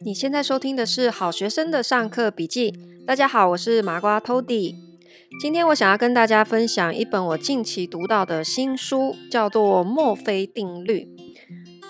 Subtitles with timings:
[0.00, 2.74] 你现在收听的是好学生的上课笔记。
[3.06, 4.74] 大家好，我是麻瓜 Tody。
[5.40, 11.08] 今天我想要跟大家分享一本我近期读到的新书，叫做《墨菲定律》。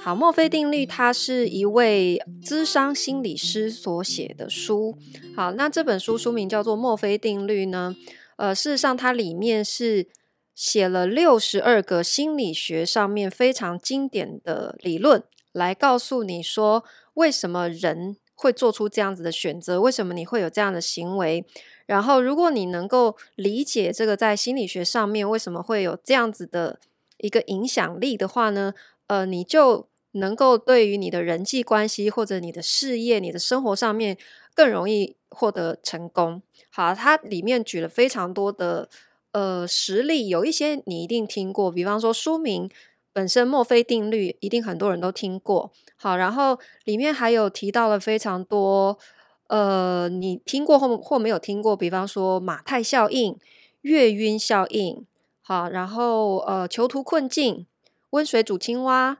[0.03, 4.98] 好，墨菲定律，它是一位咨商心理师所写的书。
[5.34, 7.96] 好，那这本书书名叫做《墨菲定律》呢？
[8.36, 10.07] 呃，事实上，它里面是
[10.55, 16.84] 写了六十二个心理学上面非常经典的理论，来告诉你说，
[17.15, 19.81] 为什么人会做出这样子的选择？
[19.81, 21.45] 为什么你会有这样的行为？
[21.86, 26.81] 然后，如果你能够理解这个在心理学上面为什么会有这样子的
[27.19, 28.72] 一个影响力的话呢，
[29.07, 34.17] 呃，你就能够对于你的人际关系或者你的事业、你的生活上面
[34.55, 36.42] 更容易获得成功。
[36.70, 38.89] 好，它里面举了非常多的
[39.33, 42.69] 呃实例，有一些你一定听过，比方说书名。
[43.14, 48.98] 本身墨菲定律一定很多人都听过，好，然后里面还有提到了非常多，
[49.47, 53.38] 呃，你听过或或没有听过，比方说马太效应、
[53.83, 55.06] 月晕效应，
[55.41, 57.66] 好，然后呃，囚徒困境、
[58.11, 59.19] 温水煮青蛙，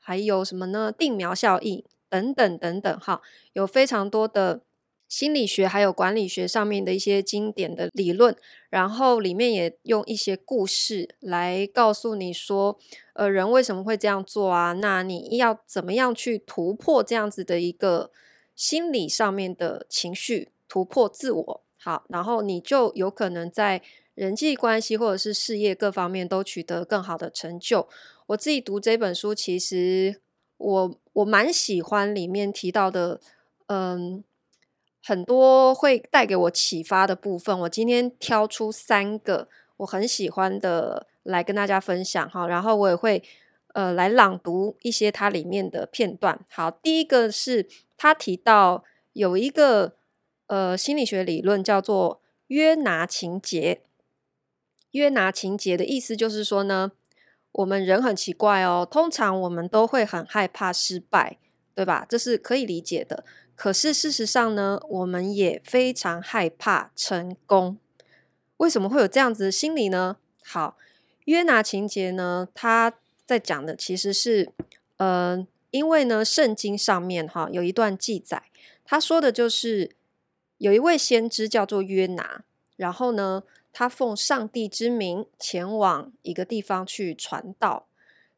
[0.00, 0.90] 还有什么呢？
[0.90, 4.62] 定苗效应等等等等，哈，有非常多的。
[5.08, 8.36] 心理学还有管理学上面的一些经典的理论，
[8.68, 12.78] 然后里面也用一些故事来告诉你说，
[13.14, 14.74] 呃，人为什么会这样做啊？
[14.74, 18.10] 那你要怎么样去突破这样子的一个
[18.54, 21.62] 心理上面的情绪，突破自我？
[21.78, 23.80] 好，然后你就有可能在
[24.14, 27.88] 人际关系或者是事业各方面都取得更好的成就。
[28.26, 30.20] 我自己读这本书，其实
[30.58, 33.22] 我我蛮喜欢里面提到的，
[33.68, 34.22] 嗯。
[35.08, 43.22] 很多会带给我启发的部分，我今天挑出三个我很喜欢的来跟大家分享哈，然后我也会
[43.72, 46.38] 呃来朗读一些它里面的片段。
[46.50, 48.84] 好，第一个是他提到
[49.14, 49.94] 有一个
[50.48, 53.80] 呃心理学理论叫做约拿情节。
[54.90, 56.92] 约拿情节的意思就是说呢，
[57.52, 61.38] 我们人很奇怪哦，通常我们都会很害怕失败，
[61.74, 62.04] 对吧？
[62.06, 63.24] 这是可以理解的。
[63.58, 67.76] 可是事实上呢，我们也非常害怕成功。
[68.58, 70.16] 为什么会有这样子的心理呢？
[70.44, 70.76] 好，
[71.24, 72.94] 约拿情节呢，他
[73.26, 74.52] 在讲的其实是，
[74.98, 78.44] 呃，因为呢，圣经上面哈有一段记载，
[78.84, 79.90] 他说的就是
[80.58, 82.44] 有一位先知叫做约拿，
[82.76, 83.42] 然后呢，
[83.72, 87.88] 他奉上帝之名前往一个地方去传道，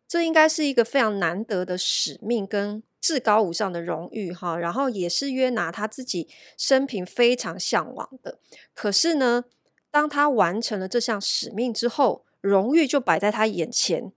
[0.08, 2.82] 这应该是一个非常难得的使命跟。
[3.00, 8.38] 至高无上的荣誉哈，然后也是约拿他自己生平非常向往的。
[8.74, 9.44] 可是呢，
[9.90, 14.12] 当他完成了这项使命之后，荣誉就摆在他眼前。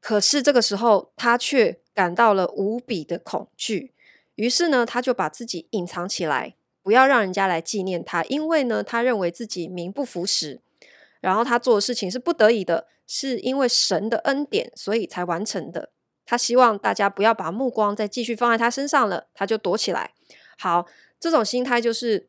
[0.00, 3.92] 可是这个时候，他却感到了无比的恐惧。
[4.34, 10.60] 于是呢，他就把自己隐藏起来，不要让人家来纪念他，因为呢，他认为自己名不符实。
[11.20, 15.90] 然后他做的事情是不得已的，是因为神的恩典，所以才完成的。
[16.30, 20.12] 他希望大家不要把目光再继续放在他身上了，他就躲起来。
[20.56, 20.86] 好，
[21.18, 22.28] 这种心态就是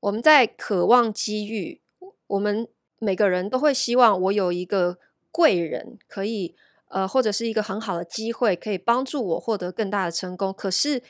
[0.00, 1.82] 我们在渴望机遇，
[2.26, 2.66] 我们
[2.98, 4.96] 每个人都会希望我有一个
[5.30, 6.56] 贵人可以，
[6.88, 10.50] 呃，或者是一个很好的机会可以帮助我获得更大的成功。
[10.50, 11.02] 可是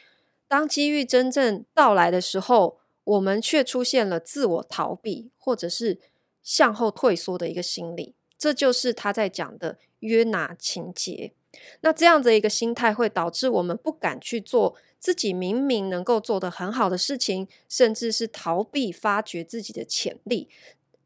[0.49, 6.01] 当机遇真正到来的时候，我们却出现了自我逃避或者是
[6.43, 8.17] 向后退缩的一个心理。
[8.37, 11.35] 这就是他在讲的约拿情节。
[11.81, 20.49] 那这样的一个心态会导致我们不敢去做自己明明能够做得很好的事情，甚至是逃避发掘自己的潜力。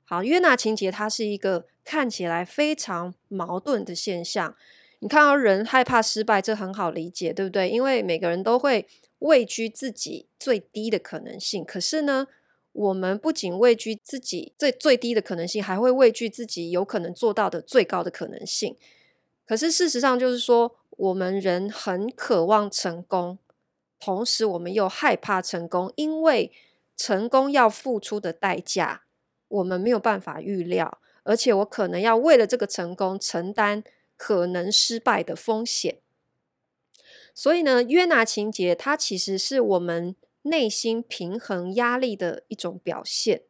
[0.05, 4.55] 好，约拿情节它是一个看起来非常矛盾的现象。
[4.99, 7.69] 你看到人害怕失败，这很好理解，对不对？
[7.69, 8.87] 因为每个人都会
[9.21, 11.65] 畏惧自己最低的可能性。
[11.65, 12.27] 可是呢，
[12.73, 18.77] 我们不仅畏惧自己最最低的可能性，还会畏惧自己有可能做到的最高的可能性。
[19.47, 23.39] 可是事实上，就是说，我们人很渴望成功，
[23.99, 26.53] 同时我们又害怕成功，因为
[26.97, 29.03] 成功要付出的代价，
[29.49, 33.83] 我们没有办法预料，而且我可能要为了这个成功承担
[34.17, 35.99] 可能失败的风险。
[37.35, 43.43] 所以呢，约拿情节它其实是我们内心平衡压力的一种表现。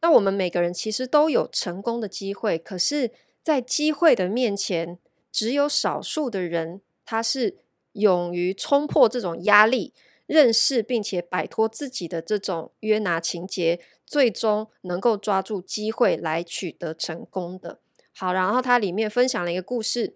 [0.00, 3.12] 那我们每个人其实都有成功的机会，可是，
[3.42, 4.98] 在机会的面前，
[5.32, 7.56] 只有少数的人，他是
[7.92, 9.92] 勇于冲破这种压力，
[10.26, 17.80] 认识并且摆脱自己的这种约拿情节，最终能够抓住机会来取得成功的。
[18.14, 20.14] 好，然后他里面分享了一个故事：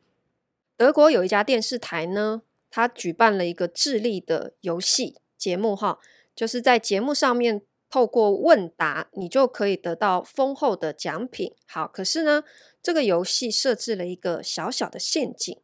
[0.77, 5.17] 德国有一家电视台呢，他举办了一个智力的游戏。
[5.39, 5.99] 节目哈，
[6.35, 11.55] 就是在节目上面透过问答，你就可以得到丰厚的奖品。
[11.67, 12.43] 好，可是呢，
[12.87, 15.59] 这个游戏设置了一个小小的陷阱。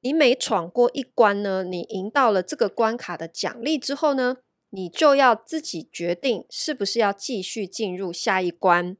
[0.00, 4.38] 你每闯过一关呢，你赢到了这个关卡的奖励之后呢，
[4.70, 8.96] 你就要自己决定是不是要继续进入下一关。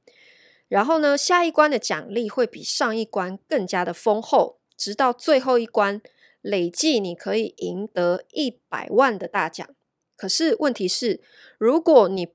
[0.69, 6.03] 然后呢，下一关的奖励会比上一关更加的丰厚，直到最后一关
[6.43, 9.67] 累计你可以赢得一百万的大奖。
[10.15, 11.23] 可是问题是，
[11.57, 12.29] 如果你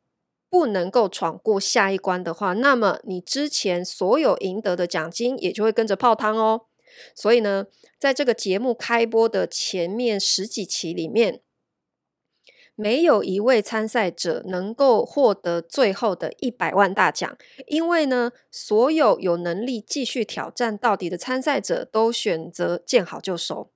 [0.50, 6.62] 不能够闯过下一关的话，那么你之前所有赢得的奖金也就会跟着泡汤哦。
[7.14, 7.68] 所以呢，
[8.00, 11.42] 在这个节目开播的前面十几期里面，
[12.76, 23.72] 没有一位参赛者能够获得最后的一百万大奖，因为呢，所有有能力继续挑战到底的参赛者都选择见好就收。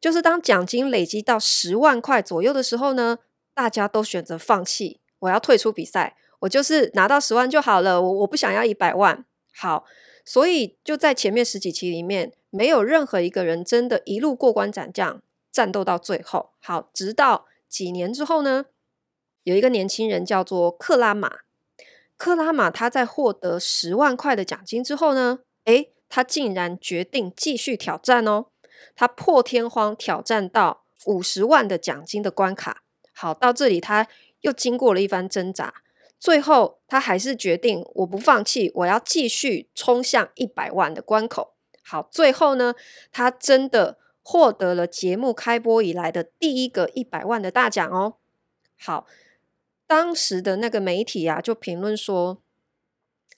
[0.00, 3.18] 就是当奖金累积到十万块左右的时候呢，
[3.54, 9.24] 大家都选择放弃，我要退出比赛，我就是拿到十万就好了，我我不想要一百万。
[9.54, 9.84] 好。
[10.28, 15.22] 所以就在前面十几期里面，没有任何一个人真的一路过关斩将，
[15.52, 16.50] 战斗到最后。
[16.58, 18.64] 好，直到几年之后呢，
[19.44, 21.30] 有一个年轻人叫做克拉玛。
[22.16, 28.46] 克拉玛他在获得十万块的奖金之后呢，诶，他竟然决定继续挑战哦。
[28.96, 32.82] 他破天荒挑战到五十万的奖金的关卡。
[33.14, 34.08] 好，到这里他
[34.46, 35.82] 又经过了一番挣扎。
[36.20, 41.54] 最后，他还是决定我不放弃，我要继续冲向一百万的关口。
[41.82, 42.74] 好，最后呢，
[43.10, 48.14] 他真的获得了节目开播以来的第一个一百万的大奖哦。
[48.78, 49.06] 好，
[49.86, 52.40] 当时的那个媒体啊，就评论说，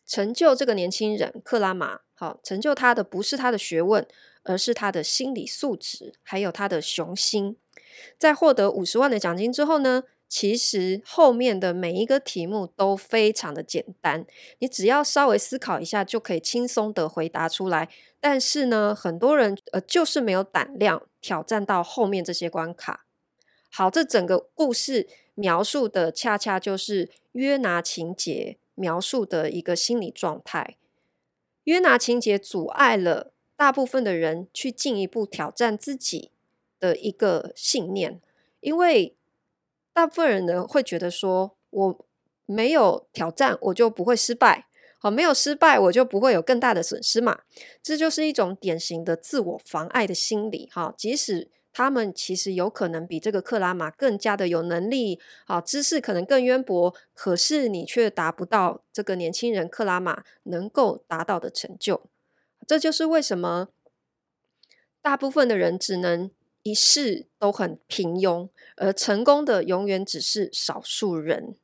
[0.06, 4.06] 成就这个年轻人克拉玛，好，成就他的不是他的学问，
[4.44, 7.56] 而是他的心理素质，还有他的雄心。
[8.16, 14.26] 在获得五十万的奖金之后呢，其实后面的每一个题目都非常的简单，
[14.58, 17.88] 你只要稍微思考一下就可以轻松的回答出来。
[18.20, 23.06] 但是呢，很多人呃就是没有胆量挑战到后面这些关卡。
[23.70, 30.76] 好，这整个故事描述的恰恰就是约拿情节描述的一个心理状态。
[31.64, 36.32] 约拿情节阻碍了大部分的人去进一步挑战自己
[36.78, 38.20] 的一个信念，
[38.60, 39.14] 因为。
[39.98, 42.06] 大部分人呢会觉得说，我
[42.46, 44.68] 没有挑战，我就不会失败。
[45.00, 47.40] 好，没有失败，我就不会有更大的损失嘛。
[47.82, 50.68] 这就是一种典型的自我妨碍的心理。
[50.72, 62.02] 哈，即使他们其实有可能比这个克拉玛更加的有能力，啊，知识可能更渊博，可是你却达不到这个年轻人克拉玛能够达到的成就。
[62.64, 63.66] 这就是为什么
[65.02, 66.30] 大部分的人只能。
[66.68, 71.56] 一世都很平庸，而成功的永远只是少数人。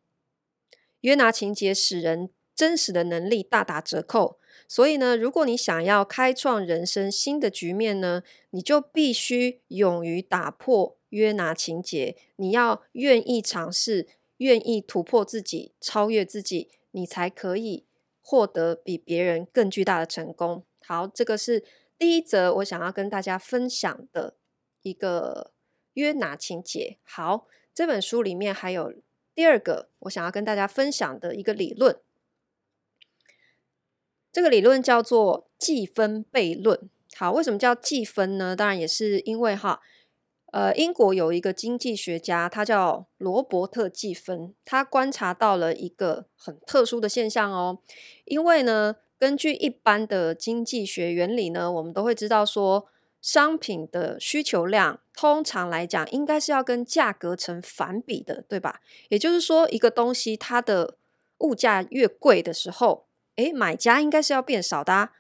[1.01, 14.09] 约拿情节使人真实的能力大打折扣，所以呢，如果你想要开创人生新的局面呢，你就必须勇于打破约拿情节，你要愿意尝试，
[14.39, 17.85] 愿意突破自己，超越自己，你才可以
[18.23, 20.65] 获得比别人更巨大的成功。
[20.87, 21.62] 好，这个是
[21.99, 24.37] 第一则我想要跟大家分享的。
[24.85, 25.51] 一个
[25.95, 26.99] 约拿情节。
[27.03, 28.95] 好，这本书里面还有
[29.35, 31.99] 第二个我想要跟大家分享的一个理论。
[34.31, 36.89] 这个理论叫做计分悖论。
[37.17, 38.55] 好，为什么叫计分呢？
[38.55, 39.81] 当然也是因为哈，
[40.53, 47.79] 呃，英国有一个经济学家，他叫罗伯特计分，他观察到了一个很特殊的现象哦。
[48.25, 52.89] 因为呢，根据一般的经济学原理呢，我们都会知道说。
[53.25, 58.83] 商品的需求量通常来讲应该是要跟价格成反比的，对吧？
[59.09, 60.99] 也就是说，一个东西它的
[61.39, 65.13] 物价越贵的时候，诶，买家应该是要变少的啊。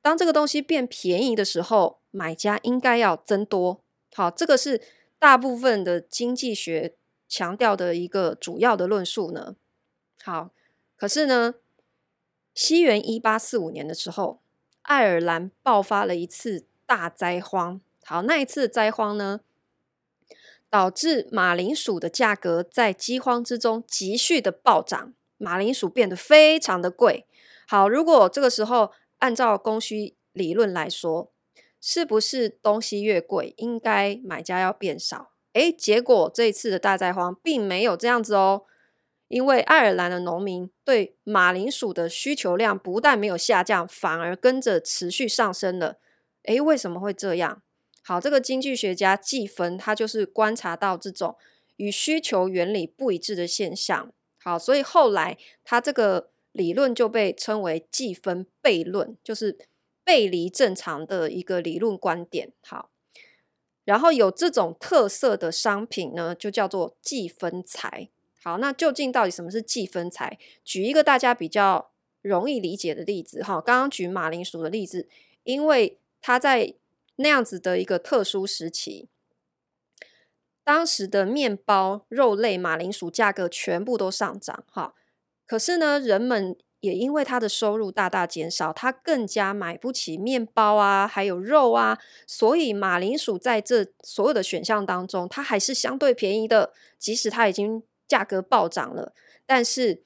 [0.00, 3.80] 当这个东西变便宜的时候，买家应该要增多。
[4.12, 4.82] 好，这个是
[5.20, 6.96] 大部分的经济学
[7.28, 9.54] 强调的一个主要的论述呢。
[10.24, 10.50] 好，
[10.96, 11.54] 可是呢，
[12.52, 14.40] 西元一八四五年的时候，
[14.82, 16.66] 爱尔兰爆发了一次。
[16.94, 19.40] 大灾荒，好，那一次灾荒呢，
[20.68, 27.24] 导致马铃薯的价格在饥荒之中急剧的暴涨，马铃薯变得非常的贵。
[27.66, 31.32] 好，如果这个时候按照供需理论来说，
[31.80, 35.30] 是不是东西越贵，应该买家要变少？
[35.54, 38.64] 诶，结果这一次的大灾荒并没有这样子哦，
[39.28, 45.96] 因为爱尔兰的农民对马铃薯的需求量不但没有下降，反而跟着持续上升了。
[46.44, 47.62] 诶，为什么会这样？
[48.04, 51.36] 好，这个经济学家计分，他就是观察到这种
[51.76, 54.12] 与需求原理不一致的现象。
[54.38, 59.56] 好，所以后来他这个理论就被称为计分悖论，就是
[60.02, 62.52] 背离正常的一个理论观点。
[62.66, 62.90] 好，
[63.84, 68.08] 然后有这种特色的商品呢，就叫做计分财。
[68.42, 70.36] 好，那究竟到底什么是计分财？
[70.64, 75.08] 举一个大家比较容易理解的例子哈，刚刚举马铃薯的例子，
[75.44, 76.74] 因为他在
[77.16, 79.08] 那样子的一个特殊时期，
[80.64, 84.94] 当时的面包、肉类、马铃薯价格全部都上涨哈。
[85.44, 99.12] 可是呢，人们也因为他的收入大大减少，他更加买不起面包啊，还有肉啊，所以马铃薯在这所有的选项当中，它还是相对便宜的，即使它已经价格暴涨了，
[99.44, 100.04] 但是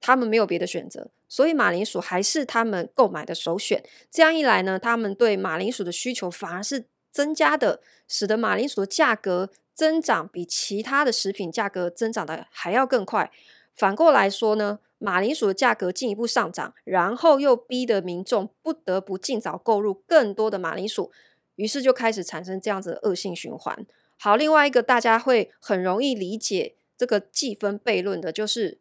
[0.00, 1.10] 他们没有别的选择。
[1.28, 3.84] 所以马铃薯还是他们购买的首选。
[4.10, 13.30] 这样一来呢，他们对马铃薯的需求反而是增加的，使得马铃薯的价格增长比其他的食品价格增长的还要更快。
[13.76, 21.12] 反过来说呢，马铃薯的价格进一步上涨，然后又逼得民众不得不尽早购入更多的马铃薯，
[21.54, 23.86] 于是就开始产生这样子的恶性循环。
[24.16, 28.80] 好，另外一个大家会很容易理解这个计分悖论的，就是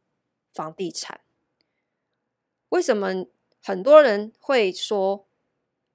[0.51, 1.19] 房地产。
[2.69, 3.25] 为什么
[3.63, 5.25] 很多人会说，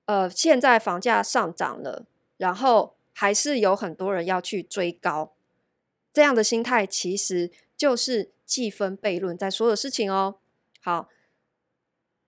[0.07, 2.07] 呃，现在房价上涨了，
[2.39, 5.35] 然后还是有很多人要去追高？
[6.13, 10.37] 这样的心态其实就是计分悖论在说的事情哦。
[10.81, 11.09] 好，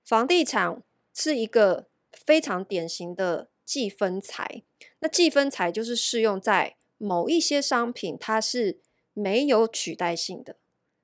[0.04, 0.82] 房地产
[1.14, 4.62] 是一个非常典型的计分财。
[5.00, 8.80] 那计分财就是适用在某一些商品，它是
[9.14, 10.56] 没有取代性的，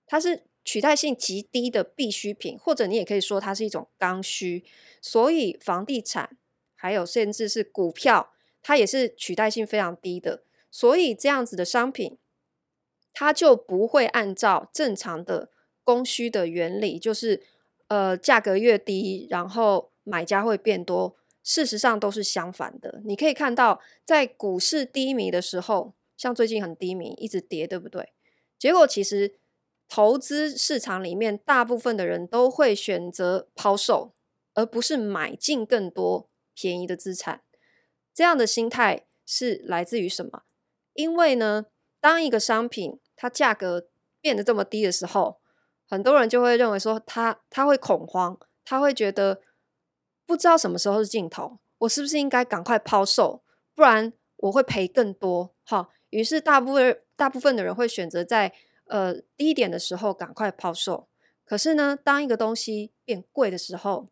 [0.07, 0.45] 它是。
[0.63, 4.65] 取代性极低的必需品，或者你也可以说它是一种刚需。
[5.01, 6.37] 所以房地产
[6.75, 10.45] 还有甚至是股票，它也是取代性非常低的。
[10.71, 12.19] 所以这样子的商品，
[13.15, 15.51] 它就不会按照正常的
[15.83, 17.43] 供需的原理，就是
[17.89, 21.17] 呃价格越低，然后买家会变多。
[21.43, 23.01] 事实上都是相反的。
[23.07, 28.13] 你可以看到，在股市低迷的时候，像最近很低迷，一直跌，对不对？
[28.59, 29.40] 结果其实。
[29.91, 34.15] 投资市场里面，大部分的人都会选择抛售，
[34.55, 37.43] 而不是买进更多便宜的资产。
[38.15, 40.45] 这样的心态是来自于什么？
[40.93, 41.67] 因为呢，
[42.01, 43.89] 当一个商品它价格
[44.21, 45.41] 变得这么低的时候，
[45.89, 49.43] 很多人就会认为说他他会恐慌，他会觉得
[50.25, 53.43] 不知道什么时候是尽头，我是不是应该赶快抛售，
[53.75, 55.53] 不然我会赔更多。
[55.65, 58.55] 哈，于是大部分大部分的人会选择在。
[58.91, 61.07] 呃，低点的时候赶快抛售。
[61.45, 64.09] 可是呢，当一个东西变贵的时候，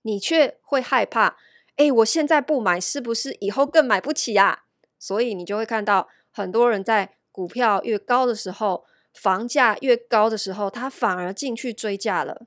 [0.00, 1.36] 你却会害怕。
[1.76, 4.64] 哎，我现在不买，是不是以后更买不起啊？
[4.98, 12.46] 所以你就会看到很多人在股票越高的时候，房价越高的时候，他反而进去追价了。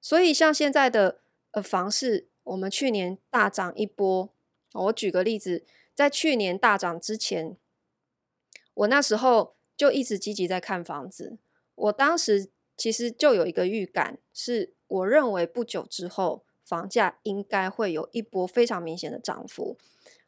[0.00, 1.20] 所以像现在的
[1.52, 4.34] 呃房市，我们去年大涨一波。
[4.72, 5.64] 我举个例子，
[5.94, 7.56] 在去年大涨之前，
[8.74, 9.54] 我那时候。
[9.80, 11.38] 就一直积极在看房子。
[11.74, 19.78] 我当时其实就有一个预感，是我认为不久之后房价应该会有一波非常明显的涨幅。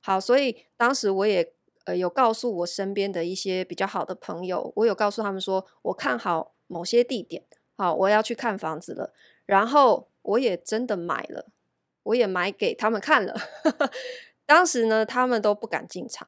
[0.00, 1.52] 好，所以当时我也
[1.84, 7.44] 呃有告诉我身边的一些比较好的朋友，我有告诉他们说，我看好某些地点，
[7.76, 9.12] 好，我要去看房子了。
[9.44, 11.50] 然后我也真的买了，
[12.04, 13.36] 我也买给他们看了。
[14.46, 16.26] 当时呢，他们都不敢进场，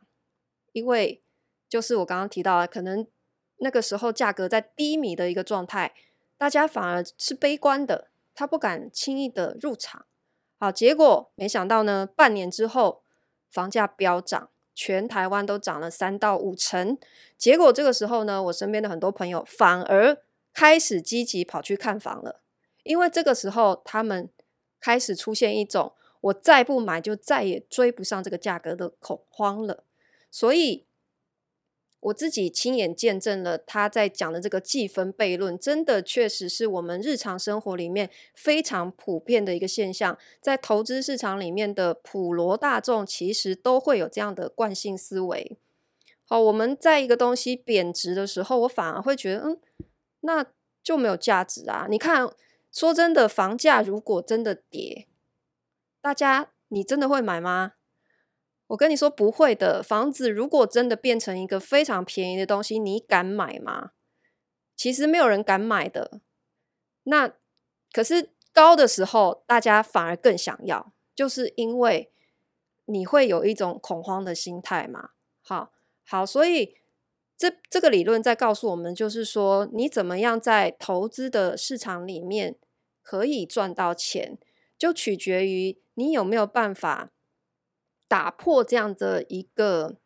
[0.72, 1.22] 因为
[1.70, 3.06] 就是我刚刚提到的，可能。
[3.64, 5.94] 那个时候价格在低迷的一个状态，
[6.36, 10.04] 大家反而是悲观的，他不敢轻易的入场。
[10.58, 13.02] 好，结果没想到呢，半年之后
[13.50, 16.98] 房价飙涨，全台湾都涨了三到五成。
[17.38, 20.18] 结果这个时候呢，我身边的很多朋友反而
[20.52, 22.42] 开始积极跑去看房了，
[22.82, 24.28] 因为这个时候他们
[24.78, 29.84] 开始出现一种我再不买就再也追不上这个价格的恐慌了，
[30.30, 30.84] 所以。
[32.04, 40.18] 我自己亲眼见证了他在讲的这个计分悖论，真的确实是我们日常生活里面非常普遍的一个现象。
[40.40, 45.56] 在投资市场里面的普罗大众，其实都会有这样的惯性思维。
[46.26, 49.60] 好，我们在一个东西贬值的时候，我反而会觉得，嗯，
[50.20, 50.44] 那
[50.82, 51.86] 就没有价值啊。
[51.88, 52.28] 你看，
[52.70, 55.06] 说真的，房价如果真的跌，
[56.02, 57.72] 大家你真的会买吗？
[58.68, 63.90] 我跟你说不会的，房子如果真的变成一个非常便宜的东西，你敢买吗？
[64.74, 66.20] 其实没有人敢买的。
[67.04, 67.34] 那
[67.92, 72.10] 可是高的时候，大家反而更想要，就是因为
[72.86, 75.10] 你会有一种恐慌的心态嘛。
[75.42, 75.72] 好，
[76.06, 76.74] 好，所以
[77.36, 82.56] 这这个理论在告诉我们，就是说你怎么样在投资的市场里面
[83.02, 84.38] 可以赚到钱，
[84.78, 87.10] 就取决于你有没有办法
[88.08, 89.96] 打破这样的一个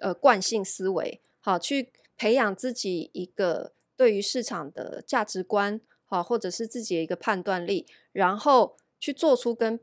[0.00, 9.78] 呃惯性思维，好，去培养自己一个对于市场的价值观，好，或者是自己的一个判断力，然后去做出跟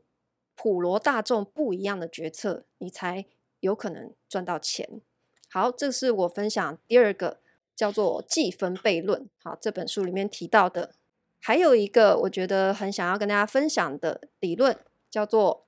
[0.54, 3.24] 普罗大众不一样的决策，你才
[3.60, 5.00] 有可能赚到钱。
[5.50, 7.40] 好，这是我分享第二个
[7.74, 9.28] 叫做计分悖论。
[9.42, 10.94] 好，这本书里面提到的，
[11.40, 14.78] 还有一个我觉得很想要跟大家分享的理论，
[15.10, 15.66] 叫做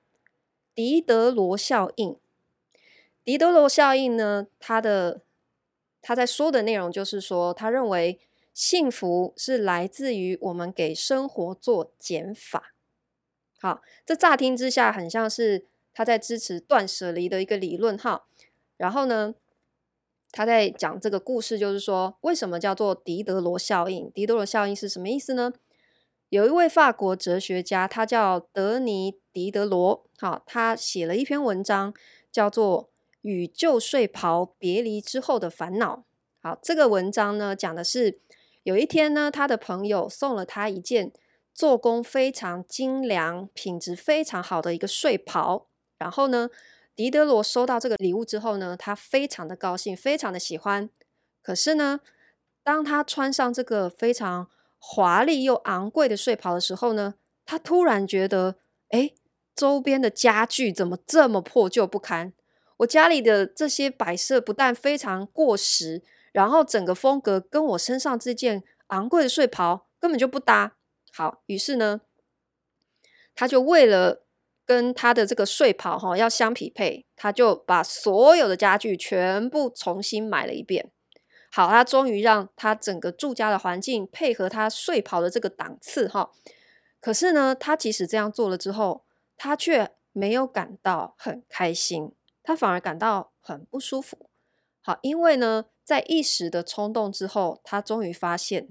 [0.75, 2.17] 狄德罗效应。
[3.23, 5.21] 狄德罗效应呢，他的
[6.01, 8.19] 他在说的内容就是说，他认为
[8.53, 12.73] 幸福是来自于我们给生活做减法。
[13.59, 18.25] 好，这乍听之下很像是他在支持断舍离的一个理论哈。
[18.75, 19.35] 然后呢，
[20.31, 24.11] 他在讲这个故事，就是说，为什么叫做狄德罗效应？
[24.11, 25.53] 狄德罗效应是什么意思呢？
[26.33, 31.93] 有一位法国哲学家，他叫德尼·狄德罗，好，他写了一篇文章，
[32.31, 32.85] 叫做
[33.21, 35.97] 《与旧睡袍别离之后的烦恼》。
[36.41, 38.19] 好，这个文章呢，讲的是
[38.63, 41.13] 有一天呢，他的朋友送了他一件
[41.53, 45.67] 做工非常精良、品质非常好的一个睡袍，
[45.99, 46.49] 然后呢，
[46.95, 50.89] 狄德罗收到这个礼物之后呢，他非常的高兴，非常的喜欢。
[51.43, 51.99] 可是呢，
[52.63, 54.49] 当他穿上这个非常
[54.85, 58.57] 华丽又昂贵的睡袍的时候呢，他突然觉得，
[58.89, 59.13] 哎，
[59.55, 62.33] 周边的家具怎么这么破旧不堪？
[62.77, 70.75] 我家里的这些摆设不但非常过时，然后整个风格跟我身上这件昂贵的睡袍根本就不搭。
[71.13, 72.01] 好，于是呢，
[73.33, 74.25] 他就为了
[74.65, 80.91] 跟他的这个睡袍哈要相匹配，他就把所有的家具全部重新买了一遍。
[81.55, 86.31] 好，他终于让他整个住家的环境配合他睡袍的这个档次哈。
[86.99, 89.03] 可是呢，他即使这样做了之后，
[89.37, 92.11] 他却没有感到很开心，
[92.41, 94.17] 他反而感到很不舒服。
[94.81, 98.69] 好，因为呢，在一时的冲动之后，他终于发现，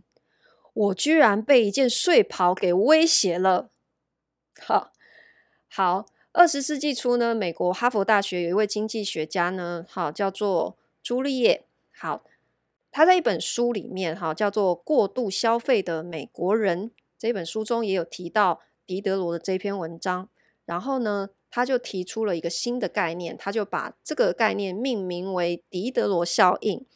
[0.73, 3.71] 我居然被一件睡袍给威胁了。
[4.61, 4.91] 好。
[5.69, 11.65] 好，二十世纪初呢，美国哈佛大学有一位经济学家呢，好，叫做朱利叶。
[11.95, 12.25] 好，
[12.93, 20.29] 他在一本书里面，哈，叫做《过度消费的美国人》这本书中也有提到狄德罗的这篇文章。
[20.65, 26.87] 然后呢，他就提出了一个新的概念，他就把这个概念命名为狄德罗效应，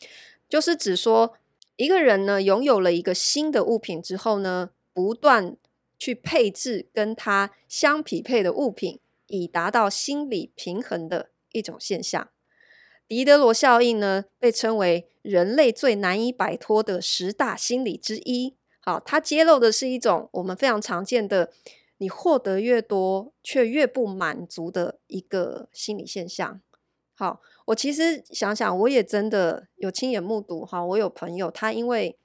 [0.48, 1.34] 就是指说
[1.74, 5.56] 一个人呢，拥有了一个新的物品之后呢，不断。
[5.98, 12.28] 去配置跟他相匹配的物品，以达到心理平衡的一种现象。
[13.08, 18.56] 狄德罗效应呢，被称为人类最难以摆脱的十大心理之一。
[18.80, 21.52] 好，它揭露的是一种我们非常常见的，
[21.98, 26.60] 你获得越多却越不满足的一个心理现象。
[27.14, 30.64] 好，我其实想想，我也真的有亲眼目睹。
[30.64, 32.18] 哈，我有朋友，他因为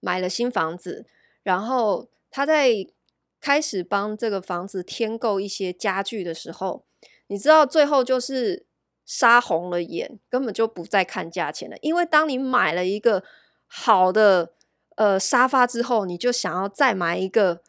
[0.00, 1.06] 买了新房子，
[1.42, 2.08] 然后。
[2.28, 2.70] 他在
[3.40, 6.84] 开始帮这个房子添购一些家具的时候，
[7.28, 8.66] 你知道最后就是
[9.06, 11.76] 杀红了眼，根本就不再看价钱了。
[11.80, 13.22] 因为当你买了一个
[13.66, 14.50] 好的
[14.96, 17.62] 呃沙发之后，你就想要再买一个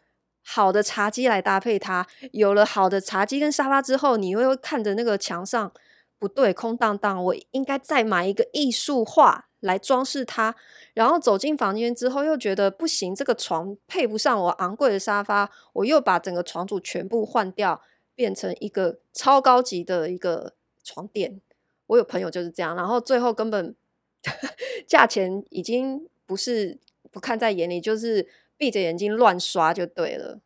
[0.43, 2.05] 好的茶几来搭配它。
[2.33, 5.71] 有了好的茶几跟沙发之后，你又会看着那个墙上
[6.19, 9.45] 不对，空荡荡，我应该再买一个艺术画。
[9.61, 10.53] 来装饰它，
[10.93, 17.81] 然后走进房间之后，又觉得不行，这个床配不上我昂贵的沙发，我又把整个床组全部换掉，
[18.13, 20.53] 变成一个超高级的一个
[20.87, 21.41] 床垫。
[21.87, 23.75] 我有朋友就是这样，然后最后根本
[24.87, 26.77] 价钱已经不是
[27.11, 30.39] 不看在眼里，就是闭着眼睛乱刷就对了。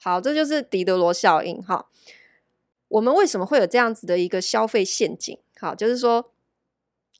[0.00, 1.88] 好，这就是狄德罗效应哈。
[2.88, 5.38] 我们为什么会有这样子的一个消费陷阱？
[5.58, 6.30] 好，就是说。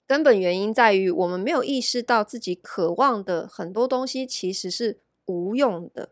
[0.09, 6.11] 根本原因在于，我们没有意识到自己渴望的很多东西其实是无用的。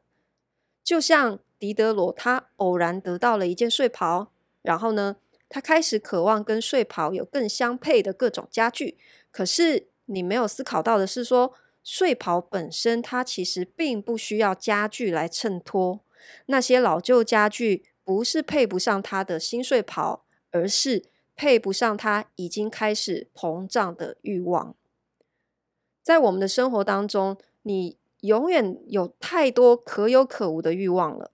[0.83, 5.14] 就像狄德罗，他偶然得到了一件睡袍，然后呢，
[5.48, 8.98] 他开始渴望跟睡袍有更相配的各种家具。
[9.30, 11.52] 可是你没有思考到的是说，
[11.83, 16.00] 睡袍本身它其实并不需要家具来衬托，
[16.46, 21.04] 那些老旧家具不是配不上他的新睡袍，而是。
[21.37, 24.76] 配不上他已经开始膨胀的欲望，
[26.00, 31.33] 在我们的生活当中，你永远有太多可有可无的欲望了。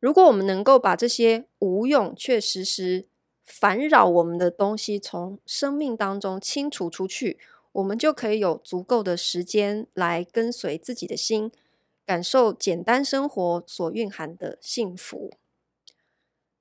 [0.00, 3.06] 如果我们能够把这些无用却时时
[3.44, 7.38] 烦扰我们的东西从生命当中清除出去，
[7.72, 11.52] 我们就可以有足够的时间来跟随自己的心，
[12.06, 15.32] 感受简单生活所蕴含的幸福。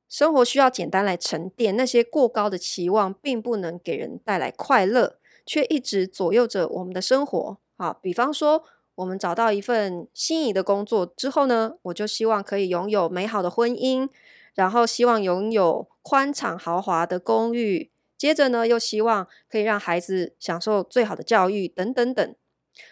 [0.10, 7.58] 生活需要简单来沉淀，那些过高的期望并不能给人带来快乐，却一直左右着我们的生活。
[7.78, 8.64] 好，比方说，
[8.96, 14.08] 我们找到一份心仪的工作之后呢，我就希望可以拥有美好的婚姻，
[14.54, 17.90] 然后希望拥有宽敞豪华的公寓。
[18.16, 22.36] 接着呢，又希望可以让孩子享受最好的教育，等等等。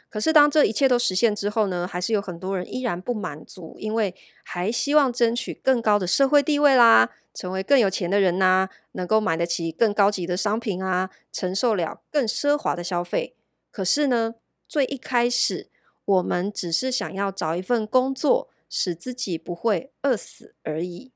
[0.10, 13.36] 可是当这一切都实现之后呢，还是有很多人依然不满足，因为还希望争取更高的社会地位啦，成为更有钱的人呐，能够买得起更高级的商品啊，承受了更奢华的消费。
[13.72, 14.36] 可是呢，
[14.68, 15.70] 最一开始，
[16.04, 21.12] 我们只是想要找一份工作，使自己不会饿死而已。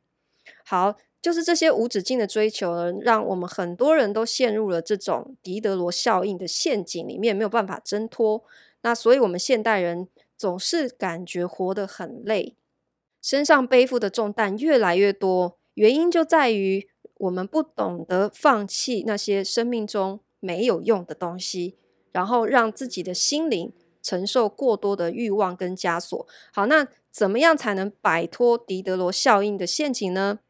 [0.64, 0.96] 好。
[1.26, 8.44] 就是这些无止境的追求呢，让我们很多人都陷入了这种狄德罗效应的陷阱里面，没有办法挣脱。
[8.84, 10.08] 那所以，我们现代人
[10.38, 12.56] 总是感觉活得很累，
[13.24, 15.58] 身上背负的重担越来越多。
[15.74, 21.76] 原因就在于我们不懂得放弃那些生命中没有用的东西，
[22.12, 26.28] 然后让自己的心灵承受过多的欲望跟枷锁。
[26.54, 30.42] 好，那怎么样才能摆脱狄德罗效应的陷阱呢？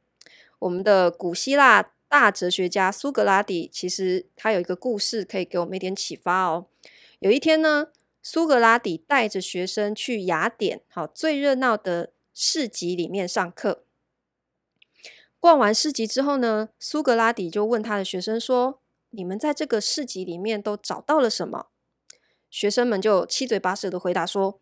[0.60, 6.68] 我们的古希腊大哲学家苏格拉底，其实他有一个故事可以给我们一点启发哦。
[7.20, 7.88] 有一天呢，
[8.22, 13.84] 苏格拉底带着学生去雅典，好，最热闹的市集里面上课。
[15.40, 21.68] 逛完市集之后呢，苏格拉底就问他的学生说：“你们在这个市集里面都找到了什么？”
[22.50, 24.60] 学生们就七嘴八舌的回答说。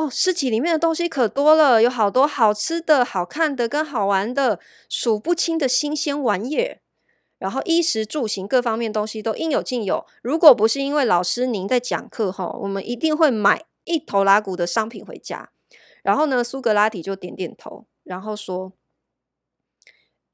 [0.00, 4.58] 哦，市集里面的东西可多了，有好多好吃的、好看的跟好玩的，
[4.88, 6.76] 数不清的新鲜玩意。
[7.38, 10.06] 然后衣食住行各方面东西都应有尽有。
[10.22, 15.50] 如果不是因为老师您在讲课哈，我们一定会买一头拉骨的商品回家。
[16.02, 18.72] 然后呢，苏格拉底就点点头，然后说：“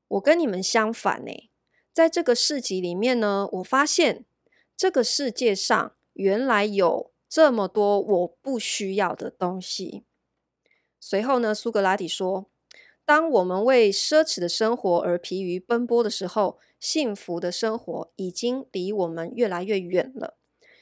[0.07, 1.51] 我跟你们相反呢，
[1.93, 4.25] 在这个市集里面呢，我发现
[4.77, 10.05] 这个世界上原来有。”这么多我不需要的东西。
[11.01, 12.47] 随后呢，苏格拉底说
[13.05, 20.37] ：“当我们为奢侈的生活而疲于奔波的时候，幸福的生活已经离我们越来越远了。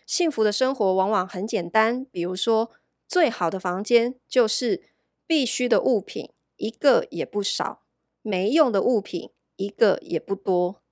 [0.07, 2.71] 幸福的生活往往很简单，比如说，
[3.09, 4.83] 最好的房间就是
[5.27, 7.83] 必须的物品一个也不少，
[8.23, 10.83] 没用的物品一个也不多。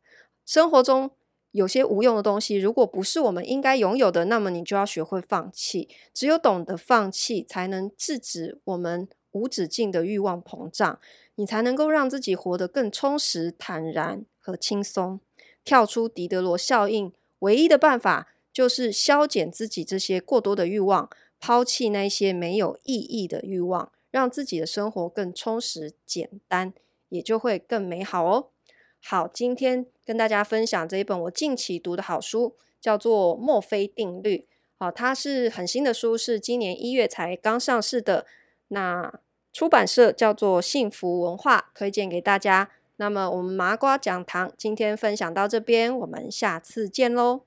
[0.44, 1.12] 生活中。”
[1.52, 5.88] 有些无用的东西，如果不是我们应该拥有的，那么你就要学会放弃。
[6.12, 10.98] 只有懂得放弃，才能制止我们无止境的欲望膨胀，
[11.36, 15.20] 你才能够让自己活得更充实、坦然和轻松。
[15.64, 26.72] 跳出狄德罗效应，唯一的办法就是削减自己这些过多的欲望，抛弃那些没有意义的欲望，让自己的生活更充实、简单，
[27.10, 28.48] 也就会更美好哦。
[29.04, 34.36] 好，今天跟大家分享这一本我近期读的好书，叫做《墨菲定律》。
[34.78, 38.26] 好，它是很新的书，是今年一月才刚上市的。
[38.68, 39.12] 那
[39.52, 42.70] 出版社叫做幸福文化，推荐给大家。
[42.96, 47.42] 那么我们麻瓜讲堂今天分享到这边，我们下次见喽。